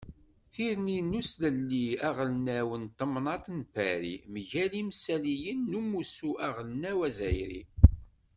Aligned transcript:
Tirni 0.53 0.99
n 1.09 1.17
uslelli 1.19 1.85
aɣelnaw 2.07 2.69
n 2.83 2.85
temnaḍt 2.97 3.45
n 3.57 3.59
Pari 3.73 4.15
mgal 4.33 4.73
imssaliyen 4.81 5.59
n 5.71 5.77
Umussu 5.79 6.31
aɣelnaw 6.45 6.99
azzayri. 7.07 7.61